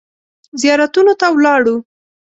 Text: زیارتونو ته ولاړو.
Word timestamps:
زیارتونو 0.61 1.13
ته 1.19 1.27
ولاړو. 1.35 1.75